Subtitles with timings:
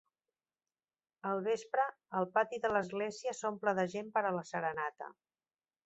[1.31, 1.85] Al vespre,
[2.21, 5.17] el pati de l'església s'omple de gent per a la "serenata".